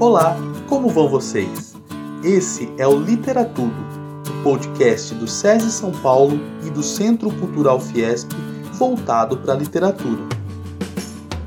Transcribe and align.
Olá, 0.00 0.34
como 0.66 0.88
vão 0.88 1.10
vocês? 1.10 1.74
Esse 2.24 2.72
é 2.78 2.88
o 2.88 2.98
Literatudo, 2.98 3.76
o 4.30 4.42
podcast 4.42 5.14
do 5.14 5.28
SESI 5.28 5.70
São 5.70 5.92
Paulo 5.92 6.40
e 6.66 6.70
do 6.70 6.82
Centro 6.82 7.30
Cultural 7.32 7.78
Fiesp 7.78 8.32
voltado 8.72 9.36
para 9.36 9.52
a 9.52 9.56
literatura. 9.58 10.22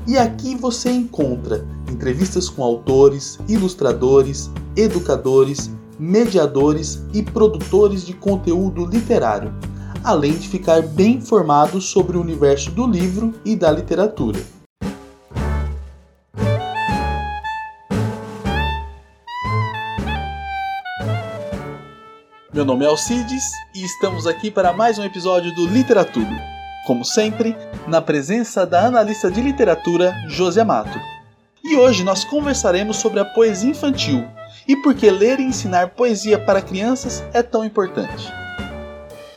E 0.06 0.16
aqui 0.16 0.54
você 0.54 0.88
encontra 0.88 1.66
entrevistas 1.90 2.48
com 2.48 2.62
autores, 2.62 3.40
ilustradores, 3.48 4.48
educadores, 4.76 5.68
mediadores 5.98 7.02
e 7.12 7.24
produtores 7.24 8.06
de 8.06 8.12
conteúdo 8.12 8.86
literário, 8.86 9.52
além 10.04 10.34
de 10.34 10.48
ficar 10.48 10.80
bem 10.80 11.16
informado 11.16 11.80
sobre 11.80 12.16
o 12.16 12.20
universo 12.20 12.70
do 12.70 12.86
livro 12.86 13.34
e 13.44 13.56
da 13.56 13.72
literatura. 13.72 14.53
Meu 22.54 22.64
nome 22.64 22.84
é 22.84 22.88
Alcides 22.88 23.50
e 23.74 23.84
estamos 23.84 24.28
aqui 24.28 24.48
para 24.48 24.72
mais 24.72 24.96
um 24.96 25.02
episódio 25.02 25.52
do 25.56 25.66
Literatudo. 25.66 26.30
Como 26.86 27.04
sempre, 27.04 27.56
na 27.88 28.00
presença 28.00 28.64
da 28.64 28.86
analista 28.86 29.28
de 29.28 29.40
literatura 29.40 30.14
José 30.28 30.60
Amato. 30.60 30.96
E 31.64 31.74
hoje 31.74 32.04
nós 32.04 32.24
conversaremos 32.24 32.98
sobre 32.98 33.18
a 33.18 33.24
poesia 33.24 33.70
infantil 33.70 34.24
e 34.68 34.76
por 34.76 34.94
que 34.94 35.10
ler 35.10 35.40
e 35.40 35.42
ensinar 35.42 35.96
poesia 35.96 36.38
para 36.38 36.62
crianças 36.62 37.24
é 37.32 37.42
tão 37.42 37.64
importante. 37.64 38.32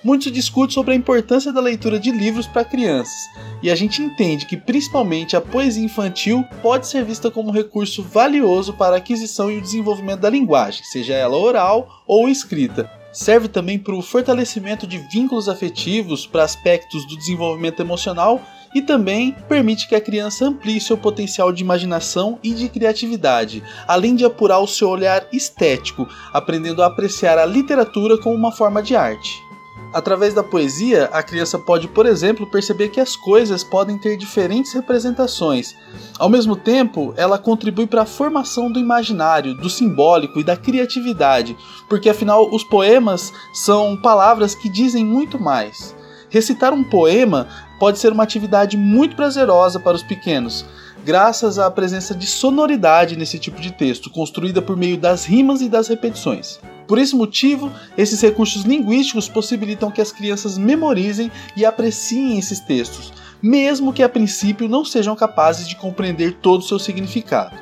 Muito 0.04 0.26
se 0.26 0.32
discute 0.32 0.76
sobre 0.76 0.94
a 0.94 0.96
importância 0.96 1.52
da 1.52 1.60
leitura 1.60 2.00
de 2.00 2.12
livros 2.12 2.46
para 2.46 2.64
crianças, 2.64 3.28
e 3.64 3.72
a 3.72 3.76
gente 3.76 4.00
entende 4.00 4.46
que 4.46 4.56
principalmente 4.56 5.36
a 5.36 5.42
poesia 5.42 5.84
infantil 5.84 6.46
pode 6.62 6.88
ser 6.88 7.04
vista 7.04 7.32
como 7.32 7.50
um 7.50 7.52
recurso 7.52 8.04
valioso 8.04 8.74
para 8.74 8.96
a 8.96 9.00
aquisição 9.00 9.50
e 9.50 9.58
o 9.58 9.62
desenvolvimento 9.62 10.20
da 10.20 10.30
linguagem, 10.30 10.84
seja 10.84 11.16
ela 11.16 11.36
oral 11.36 12.04
ou 12.06 12.30
escrita, 12.30 12.90
serve 13.18 13.48
também 13.48 13.80
para 13.80 13.96
o 13.96 14.02
fortalecimento 14.02 14.86
de 14.86 15.00
vínculos 15.00 15.50
afetivos 15.50 16.28
para 16.28 16.44
aspectos 16.44 17.04
do 17.08 17.18
desenvolvimento 17.18 17.80
emocional 17.80 18.40
e 18.76 18.82
também 18.82 19.36
permite 19.50 19.90
que 19.90 19.96
a 19.96 20.02
criança 20.02 20.46
amplie 20.46 20.80
seu 20.80 20.96
potencial 20.96 21.52
de 21.52 21.64
imaginação 21.64 22.38
e 22.44 22.54
de 22.54 22.70
criatividade, 22.70 23.64
além 23.88 24.16
de 24.16 24.24
apurar 24.24 24.60
o 24.60 24.68
seu 24.68 24.90
olhar 24.90 25.26
estético, 25.34 26.08
aprendendo 26.32 26.84
a 26.84 26.86
apreciar 26.86 27.40
a 27.40 27.46
literatura 27.46 28.20
como 28.20 28.36
uma 28.36 28.52
forma 28.52 28.84
de 28.84 28.96
arte. 28.96 29.47
Através 29.94 30.34
da 30.34 30.44
poesia, 30.44 31.06
a 31.14 31.24
criança 31.24 31.58
pode, 31.58 31.88
por 31.88 32.06
exemplo, 32.06 32.46
perceber 32.46 32.90
que 32.90 33.00
as 33.00 33.16
coisas 33.16 33.64
podem 33.64 33.98
ter 33.98 34.18
diferentes 34.18 34.74
representações. 34.74 35.76
Ao 36.20 36.30
mesmo 36.30 36.56
tempo, 36.56 37.14
ela 37.16 37.38
contribui 37.38 37.88
para 37.88 38.02
a 38.02 38.06
formação 38.06 38.72
do 38.72 38.80
imaginário, 38.80 39.56
do 39.56 39.70
simbólico 39.70 40.40
e 40.40 40.44
da 40.44 40.58
criatividade, 40.58 41.58
porque 41.88 42.10
afinal 42.10 42.54
os 42.54 42.64
poemas 42.64 43.32
são 43.54 43.96
palavras 43.98 44.54
que 44.54 44.70
dizem 44.70 45.06
muito 45.06 45.40
mais. 45.40 45.96
Recitar 46.30 46.74
um 46.74 46.84
poema 46.84 47.48
pode 47.80 48.00
ser 48.00 48.12
uma 48.12 48.24
atividade 48.24 48.76
muito 48.76 49.16
prazerosa 49.16 49.80
para 49.80 49.96
os 49.96 50.04
pequenos, 50.04 50.66
graças 51.08 51.58
à 51.58 51.72
presença 51.72 52.14
de 52.14 52.28
sonoridade 52.28 53.16
nesse 53.16 53.40
tipo 53.40 53.62
de 53.62 53.72
texto, 53.72 54.10
construída 54.10 54.62
por 54.62 54.76
meio 54.76 54.98
das 54.98 55.24
rimas 55.24 55.62
e 55.62 55.70
das 55.70 55.88
repetições. 55.88 56.60
Por 56.86 56.98
esse 56.98 57.16
motivo, 57.16 57.72
esses 57.98 58.20
recursos 58.20 58.64
linguísticos 58.64 59.30
possibilitam 59.30 59.90
que 59.90 60.02
as 60.02 60.12
crianças 60.12 60.58
memorizem 60.58 61.32
e 61.56 61.64
apreciem 61.64 62.38
esses 62.38 62.60
textos, 62.60 63.14
mesmo 63.42 63.94
que 63.94 64.04
a 64.04 64.10
princípio 64.10 64.68
não 64.68 64.84
sejam 64.84 65.16
capazes 65.16 65.66
de 65.66 65.78
compreender 65.78 66.40
todo 66.42 66.60
o 66.60 66.68
seu 66.68 66.78
significado. 66.78 67.56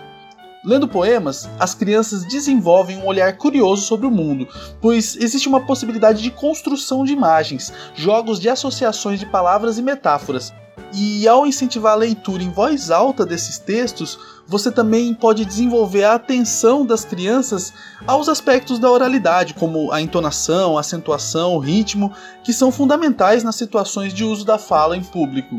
Lendo 0.66 0.88
poemas, 0.88 1.48
as 1.60 1.76
crianças 1.76 2.26
desenvolvem 2.26 2.98
um 2.98 3.06
olhar 3.06 3.38
curioso 3.38 3.84
sobre 3.84 4.08
o 4.08 4.12
mundo, 4.12 4.48
pois 4.82 5.16
existe 5.18 5.48
uma 5.48 5.68
possibilidade 5.68 6.24
de 6.24 6.32
construção 6.32 7.06
de 7.06 7.14
imagens, 7.14 7.72
jogos 7.94 8.40
de 8.40 8.50
associações 8.50 9.20
de 9.20 9.28
palavras 9.28 9.78
e 9.78 9.84
metáforas, 9.84 10.52
e 10.96 11.28
ao 11.28 11.46
incentivar 11.46 11.94
a 11.94 11.98
leitura 11.98 12.42
em 12.42 12.50
voz 12.50 12.90
alta 12.90 13.26
desses 13.26 13.60
textos, 13.60 14.18
você 14.48 14.72
também 14.72 15.14
pode 15.14 15.44
desenvolver 15.44 16.06
a 16.06 16.16
atenção 16.16 16.86
das 16.86 17.04
crianças 17.04 17.74
aos 18.08 18.30
aspectos 18.30 18.80
da 18.80 18.90
oralidade, 18.90 19.56
como 19.56 19.92
a 19.92 20.00
entonação, 20.00 20.78
a 20.78 20.82
acentuação, 20.82 21.56
o 21.56 21.60
ritmo, 21.60 22.14
que 22.44 22.54
são 22.54 22.72
fundamentais 22.72 23.44
nas 23.44 23.56
situações 23.56 24.14
de 24.14 24.24
uso 24.24 24.46
da 24.46 24.58
fala 24.58 24.96
em 24.96 25.04
público. 25.04 25.56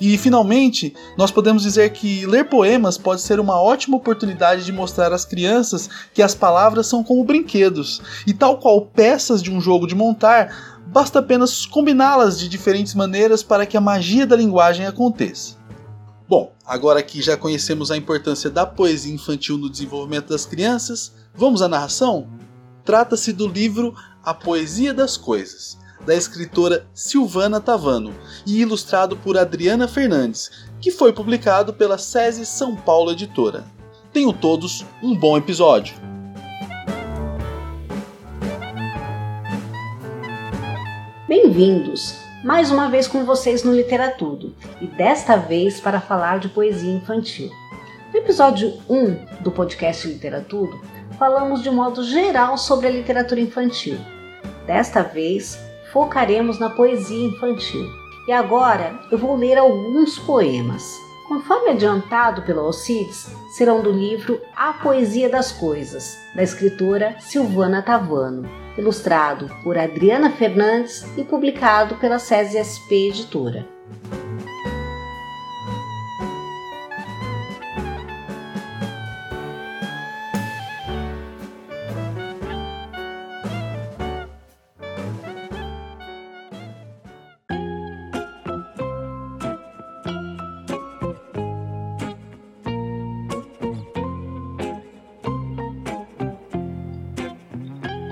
E 0.00 0.18
finalmente, 0.18 0.92
nós 1.16 1.30
podemos 1.30 1.62
dizer 1.62 1.90
que 1.92 2.26
ler 2.26 2.44
poemas 2.48 2.98
pode 2.98 3.20
ser 3.20 3.38
uma 3.38 3.60
ótima 3.60 3.96
oportunidade 3.96 4.64
de 4.64 4.72
mostrar 4.72 5.12
às 5.12 5.24
crianças 5.24 5.88
que 6.12 6.20
as 6.20 6.34
palavras 6.34 6.86
são 6.86 7.04
como 7.04 7.24
brinquedos, 7.24 8.02
e 8.26 8.34
tal 8.34 8.58
qual 8.58 8.82
peças 8.82 9.42
de 9.42 9.52
um 9.52 9.60
jogo 9.60 9.86
de 9.86 9.94
montar, 9.94 10.73
basta 10.94 11.18
apenas 11.18 11.66
combiná-las 11.66 12.38
de 12.38 12.48
diferentes 12.48 12.94
maneiras 12.94 13.42
para 13.42 13.66
que 13.66 13.76
a 13.76 13.80
magia 13.80 14.24
da 14.24 14.36
linguagem 14.36 14.86
aconteça. 14.86 15.56
Bom, 16.28 16.52
agora 16.64 17.02
que 17.02 17.20
já 17.20 17.36
conhecemos 17.36 17.90
a 17.90 17.96
importância 17.96 18.48
da 18.48 18.64
poesia 18.64 19.12
infantil 19.12 19.58
no 19.58 19.68
desenvolvimento 19.68 20.28
das 20.28 20.46
crianças, 20.46 21.12
vamos 21.34 21.62
à 21.62 21.68
narração? 21.68 22.28
Trata-se 22.84 23.32
do 23.32 23.48
livro 23.48 23.92
A 24.22 24.32
Poesia 24.32 24.94
das 24.94 25.16
Coisas, 25.16 25.76
da 26.06 26.14
escritora 26.14 26.86
Silvana 26.94 27.60
Tavano 27.60 28.14
e 28.46 28.60
ilustrado 28.60 29.16
por 29.16 29.36
Adriana 29.36 29.88
Fernandes, 29.88 30.48
que 30.80 30.92
foi 30.92 31.12
publicado 31.12 31.72
pela 31.72 31.98
SESI 31.98 32.46
São 32.46 32.76
Paulo 32.76 33.10
Editora. 33.10 33.64
Tenham 34.12 34.32
todos 34.32 34.86
um 35.02 35.18
bom 35.18 35.36
episódio! 35.36 36.13
Bem-vindos! 41.36 42.20
Mais 42.44 42.70
uma 42.70 42.88
vez 42.88 43.08
com 43.08 43.24
vocês 43.24 43.64
no 43.64 43.74
Literatudo 43.74 44.54
e 44.80 44.86
desta 44.86 45.36
vez 45.36 45.80
para 45.80 46.00
falar 46.00 46.38
de 46.38 46.48
poesia 46.48 46.94
infantil. 46.94 47.50
No 48.12 48.20
episódio 48.20 48.72
1 48.88 49.42
do 49.42 49.50
podcast 49.50 50.06
Literatudo, 50.06 50.80
falamos 51.18 51.60
de 51.60 51.72
modo 51.72 52.04
geral 52.04 52.56
sobre 52.56 52.86
a 52.86 52.90
literatura 52.90 53.40
infantil. 53.40 53.98
Desta 54.64 55.02
vez, 55.02 55.58
focaremos 55.92 56.60
na 56.60 56.70
poesia 56.70 57.26
infantil. 57.26 57.84
E 58.28 58.32
agora 58.32 58.96
eu 59.10 59.18
vou 59.18 59.34
ler 59.34 59.58
alguns 59.58 60.16
poemas. 60.20 61.03
Conforme 61.26 61.70
adiantado 61.70 62.42
pelo 62.42 62.60
Alcides, 62.60 63.34
serão 63.50 63.82
do 63.82 63.90
livro 63.90 64.40
A 64.54 64.72
Poesia 64.74 65.28
das 65.28 65.52
Coisas, 65.52 66.18
da 66.34 66.42
escritora 66.42 67.16
Silvana 67.18 67.82
Tavano 67.82 68.64
ilustrado 68.76 69.48
por 69.62 69.78
Adriana 69.78 70.30
Fernandes 70.30 71.04
e 71.16 71.24
publicado 71.24 71.96
pela 71.96 72.18
SESI-SP 72.18 73.08
Editora. 73.08 73.66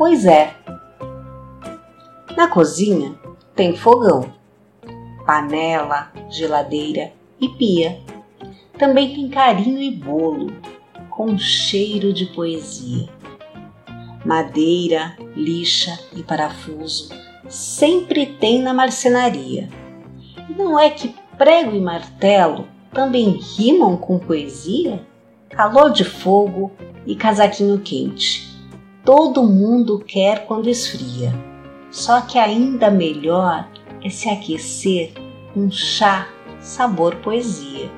Pois 0.04 0.26
é. 0.26 0.52
Na 2.36 2.48
cozinha 2.48 3.14
tem 3.54 3.76
fogão, 3.76 4.32
panela, 5.24 6.10
geladeira 6.28 7.12
e 7.40 7.48
pia. 7.48 8.00
Também 8.76 9.14
tem 9.14 9.28
carinho 9.28 9.80
e 9.80 9.92
bolo, 9.92 10.52
com 11.08 11.38
cheiro 11.38 12.12
de 12.12 12.26
poesia. 12.26 13.08
Madeira, 14.26 15.16
lixa 15.36 15.96
e 16.16 16.22
parafuso 16.24 17.08
sempre 17.48 18.26
tem 18.26 18.60
na 18.60 18.74
marcenaria. 18.74 19.68
Não 20.58 20.76
é 20.76 20.90
que 20.90 21.14
prego 21.38 21.76
e 21.76 21.80
martelo 21.80 22.66
também 22.92 23.38
rimam 23.56 23.96
com 23.96 24.18
poesia? 24.18 25.00
Calor 25.48 25.92
de 25.92 26.02
fogo 26.02 26.72
e 27.06 27.14
casaquinho 27.14 27.78
quente 27.78 28.51
todo 29.04 29.42
mundo 29.42 29.98
quer 29.98 30.46
quando 30.46 30.68
esfria. 30.68 31.32
Só 31.90 32.20
que 32.22 32.38
ainda 32.38 32.90
melhor 32.90 33.68
é 34.02 34.08
se 34.08 34.28
aquecer 34.28 35.12
com 35.52 35.70
chá 35.70 36.28
sabor 36.60 37.16
poesia. 37.16 37.90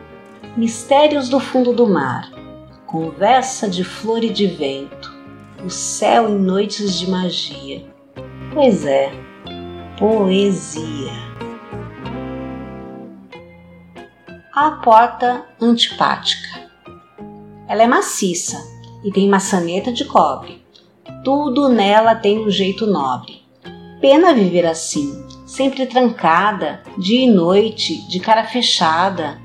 Mistérios 0.57 1.29
do 1.29 1.39
fundo 1.41 1.73
do 1.73 1.87
mar, 1.87 2.31
conversa 2.87 3.69
de 3.69 3.85
flor 3.85 4.23
e 4.23 4.31
de 4.31 4.47
vento, 4.47 5.13
o 5.65 5.71
céu 5.71 6.29
em 6.29 6.39
noites 6.39 6.99
de 6.99 7.11
magia. 7.11 7.85
Pois 8.53 8.87
é, 8.87 9.11
poesia. 9.99 11.13
A 14.55 14.71
porta 14.83 15.45
antipática. 15.61 16.71
Ela 17.67 17.83
é 17.83 17.87
maciça 17.87 18.57
e 19.03 19.11
tem 19.11 19.29
maçaneta 19.29 19.93
de 19.93 20.05
cobre. 20.05 20.64
Tudo 21.23 21.69
nela 21.69 22.15
tem 22.15 22.47
um 22.47 22.51
jeito 22.51 22.87
nobre. 22.87 23.43
Pena 24.01 24.35
viver 24.35 24.67
assim, 24.67 25.25
sempre 25.47 25.87
trancada, 25.87 26.83
dia 26.99 27.25
e 27.25 27.31
noite, 27.31 28.07
de 28.09 28.21
cara 28.21 28.45
fechada. 28.45 29.41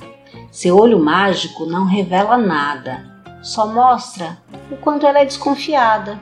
Seu 0.51 0.77
olho 0.77 0.99
mágico 0.99 1.65
não 1.65 1.85
revela 1.85 2.37
nada, 2.37 3.05
só 3.41 3.67
mostra 3.67 4.37
o 4.71 4.77
quanto 4.77 5.05
ela 5.05 5.19
é 5.19 5.25
desconfiada. 5.25 6.19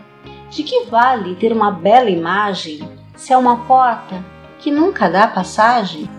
De 0.49 0.63
que 0.63 0.85
vale 0.85 1.35
ter 1.35 1.51
uma 1.51 1.71
bela 1.71 2.09
imagem 2.09 2.87
se 3.15 3.33
é 3.33 3.37
uma 3.37 3.65
porta 3.65 4.23
que 4.59 4.71
nunca 4.71 5.09
dá 5.09 5.27
passagem? 5.27 6.09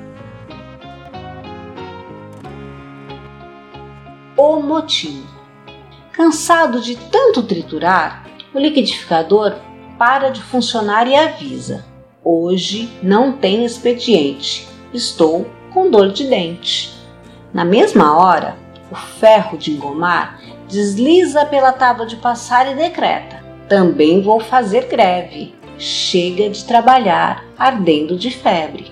O 4.37 4.61
motim. 4.61 5.25
Cansado 6.12 6.81
de 6.81 6.97
tanto 6.97 7.43
triturar, 7.43 8.28
o 8.59 8.61
liquidificador 8.61 9.55
para 9.97 10.31
de 10.31 10.43
funcionar 10.43 11.07
e 11.07 11.15
avisa: 11.15 11.85
Hoje 12.23 12.91
não 13.03 13.33
tem 13.33 13.65
expediente, 13.65 14.69
estou 14.93 15.47
com 15.73 15.91
dor 15.91 16.11
de 16.11 16.27
dente. 16.27 16.93
Na 17.55 17.65
mesma 17.65 18.19
hora, 18.19 18.57
o 18.91 18.95
ferro 18.95 19.57
de 19.57 19.71
engomar 19.71 20.41
desliza 20.69 21.47
pela 21.47 21.73
tábua 21.73 22.05
de 22.05 22.17
passar 22.17 22.71
e 22.71 22.75
decreta: 22.75 23.43
Também 23.69 24.21
vou 24.21 24.41
fazer 24.41 24.87
greve. 24.87 25.55
Chega 25.79 26.51
de 26.51 26.65
trabalhar 26.65 27.45
ardendo 27.57 28.17
de 28.17 28.33
febre. 28.33 28.91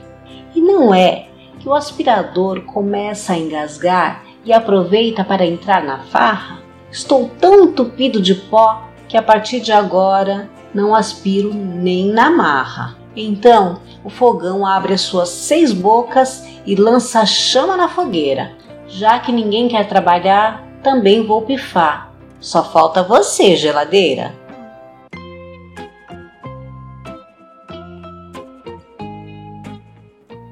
E 0.54 0.60
não 0.60 0.94
é 0.94 1.26
que 1.58 1.68
o 1.68 1.74
aspirador 1.74 2.60
começa 2.60 3.32
a 3.32 3.38
engasgar 3.38 4.24
e 4.44 4.52
aproveita 4.52 5.24
para 5.24 5.44
entrar 5.44 5.82
na 5.82 5.98
farra? 6.04 6.62
Estou 6.88 7.28
tão 7.40 7.64
entupido 7.64 8.22
de 8.22 8.36
pó 8.36 8.86
que 9.08 9.16
a 9.16 9.22
partir 9.22 9.60
de 9.60 9.72
agora 9.72 10.48
não 10.74 10.94
aspiro 10.94 11.52
nem 11.54 12.06
na 12.08 12.30
marra. 12.30 12.96
Então 13.16 13.80
o 14.04 14.10
fogão 14.10 14.66
abre 14.66 14.92
as 14.92 15.00
suas 15.00 15.28
seis 15.30 15.72
bocas 15.72 16.46
e 16.66 16.74
lança 16.74 17.24
chama 17.24 17.76
na 17.76 17.88
fogueira. 17.88 18.52
Já 18.86 19.18
que 19.18 19.32
ninguém 19.32 19.68
quer 19.68 19.88
trabalhar, 19.88 20.62
também 20.82 21.26
vou 21.26 21.42
pifar. 21.42 22.12
Só 22.38 22.62
falta 22.62 23.02
você, 23.02 23.56
geladeira. 23.56 24.34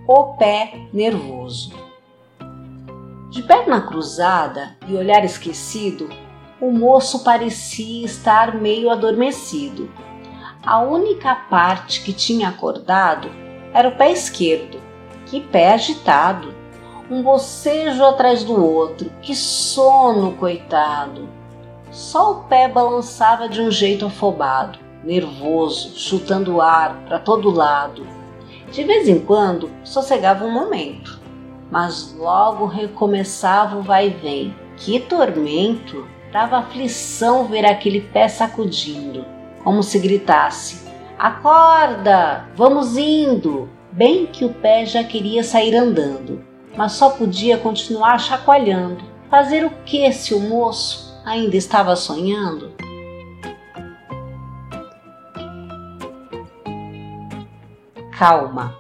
O 0.09 0.35
pé 0.37 0.89
nervoso. 0.93 1.73
De 3.31 3.43
perna 3.43 3.81
cruzada 3.81 4.77
e 4.87 4.95
olhar 4.95 5.25
esquecido, 5.25 6.09
o 6.67 6.73
moço 6.73 7.23
parecia 7.23 8.07
estar 8.07 8.55
meio 8.55 8.91
adormecido. 8.91 9.91
A 10.65 10.81
única 10.81 11.35
parte 11.35 12.01
que 12.01 12.13
tinha 12.13 12.49
acordado 12.49 13.29
era 13.73 13.89
o 13.89 13.97
pé 13.97 14.11
esquerdo. 14.11 14.81
Que 15.27 15.41
pé 15.41 15.73
agitado! 15.73 16.55
um 17.11 17.23
bocejo 17.23 18.03
atrás 18.05 18.45
do 18.45 18.65
outro. 18.65 19.11
Que 19.21 19.35
sono, 19.35 20.33
coitado! 20.33 21.29
Só 21.91 22.33
o 22.33 22.45
pé 22.45 22.67
balançava 22.67 23.49
de 23.49 23.61
um 23.61 23.71
jeito 23.71 24.07
afobado, 24.07 24.79
nervoso, 25.05 25.93
chutando 25.97 26.61
ar 26.61 27.05
para 27.07 27.19
todo 27.19 27.51
lado. 27.51 28.07
De 28.73 28.83
vez 28.83 29.07
em 29.07 29.21
quando 29.21 29.71
sossegava 29.85 30.45
um 30.45 30.51
momento, 30.51 31.21
mas 31.71 32.15
logo 32.17 32.67
recomeçava 32.67 33.77
o 33.77 33.83
vai 33.83 34.09
e 34.09 34.11
vem. 34.11 34.57
Que 34.77 34.99
tormento! 34.99 36.09
Dava 36.35 36.59
aflição 36.59 37.47
ver 37.47 37.65
aquele 37.65 38.03
pé 38.03 38.29
sacudindo, 38.29 39.25
como 39.63 39.83
se 39.83 39.99
gritasse: 39.99 40.87
Acorda! 41.19 42.47
Vamos 42.55 42.99
indo! 42.99 43.71
Bem 43.91 44.27
que 44.27 44.45
o 44.45 44.53
pé 44.53 44.85
já 44.85 45.03
queria 45.03 45.43
sair 45.43 45.75
andando 45.75 46.53
mas 46.77 46.93
só 46.93 47.11
podia 47.11 47.59
continuar 47.59 48.19
chacoalhando. 48.19 49.05
Fazer 49.31 49.65
o 49.65 49.71
que 49.85 50.11
se 50.13 50.35
o 50.35 50.41
moço 50.41 51.21
ainda 51.25 51.57
estava 51.57 51.97
sonhando? 51.97 52.73
Calma. 58.17 58.79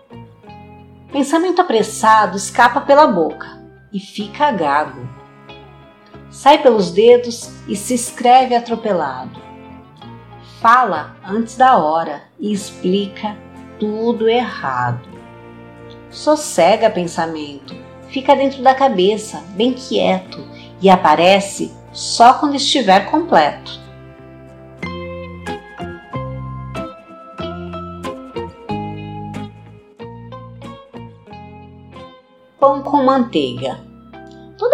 Pensamento 1.10 1.60
apressado 1.60 2.36
escapa 2.36 2.80
pela 2.80 3.06
boca 3.06 3.46
e 3.92 3.98
fica 3.98 4.50
gago. 4.52 5.08
Sai 6.34 6.60
pelos 6.60 6.90
dedos 6.90 7.48
e 7.68 7.76
se 7.76 7.94
escreve 7.94 8.56
atropelado. 8.56 9.40
Fala 10.60 11.16
antes 11.24 11.56
da 11.56 11.78
hora 11.78 12.24
e 12.40 12.52
explica 12.52 13.36
tudo 13.78 14.28
errado. 14.28 15.08
Sossega 16.10 16.90
pensamento, 16.90 17.72
fica 18.08 18.34
dentro 18.34 18.64
da 18.64 18.74
cabeça, 18.74 19.44
bem 19.50 19.74
quieto, 19.74 20.44
e 20.82 20.90
aparece 20.90 21.72
só 21.92 22.34
quando 22.34 22.56
estiver 22.56 23.08
completo. 23.08 23.80
Pão 32.58 32.82
com 32.82 33.04
manteiga. 33.04 33.93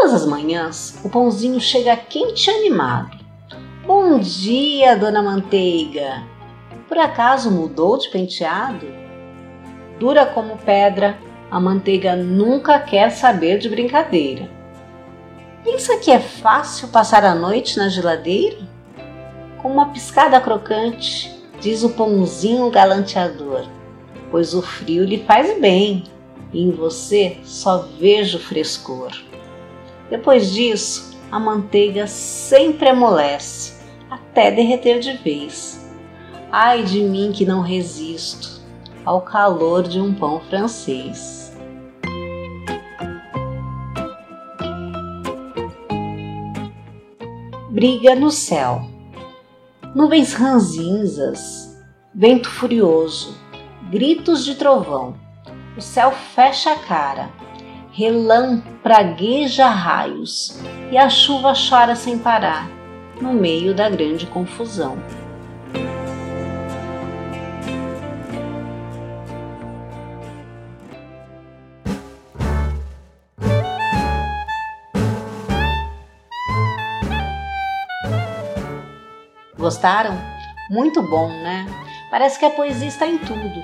Todas 0.00 0.14
as 0.14 0.26
manhãs 0.26 0.99
o 1.05 1.11
pãozinho 1.11 1.61
chega 1.61 1.94
quente 1.94 2.49
e 2.49 2.55
animado. 2.55 3.19
Bom 3.87 4.19
dia, 4.19 4.97
dona 4.97 5.23
Manteiga! 5.23 6.23
Por 6.88 6.97
acaso 6.97 7.50
mudou 7.50 7.99
de 7.99 8.08
penteado? 8.08 8.87
Dura 9.99 10.25
como 10.25 10.56
pedra, 10.56 11.19
a 11.50 11.61
manteiga 11.61 12.17
nunca 12.17 12.79
quer 12.79 13.11
saber 13.11 13.58
de 13.58 13.69
brincadeira. 13.69 14.49
Pensa 15.62 15.99
que 15.99 16.11
é 16.11 16.19
fácil 16.19 16.88
passar 16.88 17.23
a 17.23 17.35
noite 17.35 17.76
na 17.76 17.91
geladeira? 17.91 18.56
Com 19.61 19.70
uma 19.70 19.91
piscada 19.91 20.41
crocante, 20.41 21.31
diz 21.61 21.82
o 21.82 21.91
pãozinho 21.91 22.70
galanteador, 22.70 23.67
pois 24.31 24.55
o 24.55 24.62
frio 24.62 25.05
lhe 25.05 25.19
faz 25.25 25.61
bem 25.61 26.05
e 26.55 26.62
em 26.62 26.70
você 26.70 27.37
só 27.44 27.87
vejo 27.99 28.38
frescor. 28.38 29.29
Depois 30.11 30.53
disso, 30.53 31.19
a 31.31 31.39
manteiga 31.39 32.07
sempre 32.07 32.88
amolece, 32.88 33.81
até 34.11 34.50
derreter 34.50 34.99
de 34.99 35.12
vez. 35.14 35.88
Ai 36.52 36.83
de 36.83 37.00
mim 37.00 37.33
que 37.33 37.47
não 37.47 37.62
resisto 37.62 38.61
ao 39.05 39.23
calor 39.23 39.85
de 39.85 40.00
um 40.00 40.12
pão 40.12 40.40
francês. 40.40 41.40
briga 47.71 48.17
no 48.17 48.33
céu. 48.33 48.83
Nuvens 49.95 50.35
ranzinzas, 50.35 51.81
vento 52.12 52.50
furioso, 52.50 53.38
gritos 53.90 54.45
de 54.45 54.57
trovão. 54.57 55.14
O 55.76 55.81
céu 55.81 56.11
fecha 56.11 56.73
a 56.73 56.79
cara, 56.81 57.31
relampragueja 58.00 59.69
raios 59.69 60.59
e 60.90 60.97
a 60.97 61.11
chuva 61.11 61.52
chora 61.52 61.95
sem 61.95 62.19
parar 62.19 62.66
no 63.21 63.35
meio 63.35 63.75
da 63.75 63.90
grande 63.90 64.25
confusão. 64.25 64.97
Gostaram? 79.59 80.19
Muito 80.71 81.02
bom, 81.02 81.28
né? 81.28 81.66
Parece 82.11 82.38
que 82.38 82.47
a 82.47 82.50
poesia 82.50 82.88
está 82.88 83.07
em 83.07 83.19
tudo. 83.19 83.62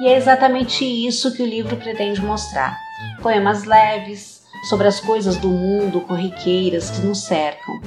E 0.00 0.08
é 0.08 0.16
exatamente 0.16 0.84
isso 0.84 1.36
que 1.36 1.42
o 1.42 1.46
livro 1.46 1.76
pretende 1.76 2.22
mostrar. 2.22 2.83
Poemas 3.22 3.64
leves, 3.64 4.44
sobre 4.68 4.88
as 4.88 5.00
coisas 5.00 5.36
do 5.36 5.48
mundo 5.48 6.00
corriqueiras 6.00 6.90
que 6.90 7.00
nos 7.00 7.22
cercam. 7.24 7.80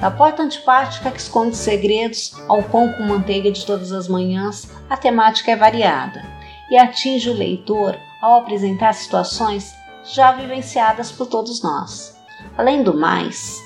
Da 0.00 0.10
porta 0.10 0.42
antipática 0.42 1.10
que 1.10 1.20
esconde 1.20 1.56
segredos 1.56 2.34
ao 2.48 2.62
pão 2.62 2.92
com 2.92 3.04
manteiga 3.04 3.50
de 3.50 3.64
todas 3.64 3.92
as 3.92 4.08
manhãs, 4.08 4.68
a 4.90 4.96
temática 4.96 5.52
é 5.52 5.56
variada 5.56 6.22
e 6.70 6.76
atinge 6.76 7.30
o 7.30 7.34
leitor 7.34 7.96
ao 8.20 8.40
apresentar 8.40 8.92
situações 8.92 9.74
já 10.04 10.32
vivenciadas 10.32 11.10
por 11.10 11.26
todos 11.26 11.62
nós. 11.62 12.16
Além 12.58 12.82
do 12.82 12.96
mais, 12.96 13.56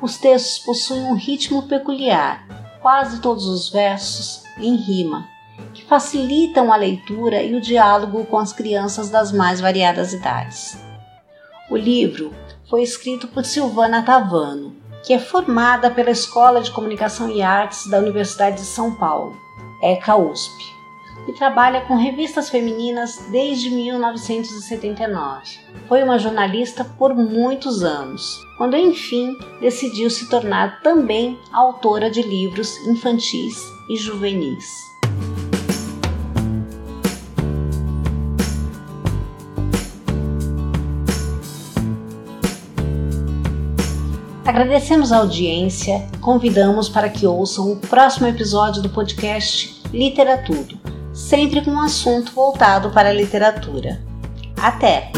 os 0.00 0.16
textos 0.16 0.58
possuem 0.58 1.04
um 1.04 1.14
ritmo 1.14 1.62
peculiar 1.64 2.46
quase 2.80 3.20
todos 3.20 3.46
os 3.46 3.68
versos 3.68 4.44
em 4.58 4.76
rima, 4.76 5.28
facilitam 5.90 6.72
a 6.72 6.76
leitura 6.76 7.42
e 7.42 7.54
o 7.54 7.60
diálogo 7.60 8.24
com 8.24 8.38
as 8.38 8.52
crianças 8.52 9.10
das 9.10 9.30
mais 9.30 9.60
variadas 9.60 10.14
idades. 10.14 10.78
O 11.68 11.76
livro 11.76 12.32
foi 12.70 12.82
escrito 12.82 13.28
por 13.28 13.44
Silvana 13.44 14.02
Tavano 14.02 14.80
que 15.02 15.12
é 15.12 15.18
formada 15.18 15.90
pela 15.90 16.10
Escola 16.10 16.60
de 16.60 16.70
Comunicação 16.70 17.30
e 17.30 17.42
Artes 17.42 17.86
da 17.86 17.98
Universidade 17.98 18.56
de 18.56 18.62
São 18.66 18.94
Paulo, 18.94 19.34
ECA 19.82 20.16
USP, 20.16 20.62
e 21.28 21.32
trabalha 21.32 21.82
com 21.82 21.96
revistas 21.96 22.50
femininas 22.50 23.18
desde 23.30 23.70
1979. 23.70 25.58
Foi 25.88 26.02
uma 26.02 26.18
jornalista 26.18 26.84
por 26.84 27.14
muitos 27.14 27.82
anos, 27.82 28.40
quando 28.56 28.76
enfim 28.76 29.36
decidiu 29.60 30.10
se 30.10 30.28
tornar 30.28 30.82
também 30.82 31.38
autora 31.52 32.10
de 32.10 32.22
livros 32.22 32.76
infantis 32.86 33.56
e 33.88 33.96
juvenis. 33.96 34.90
Agradecemos 44.50 45.12
a 45.12 45.18
audiência, 45.18 46.04
convidamos 46.20 46.88
para 46.88 47.08
que 47.08 47.24
ouçam 47.24 47.70
o 47.70 47.76
próximo 47.76 48.26
episódio 48.26 48.82
do 48.82 48.88
podcast 48.88 49.80
Literatura, 49.92 50.74
sempre 51.14 51.64
com 51.64 51.70
um 51.70 51.80
assunto 51.80 52.32
voltado 52.32 52.90
para 52.90 53.10
a 53.10 53.12
literatura. 53.12 54.00
Até! 54.60 55.12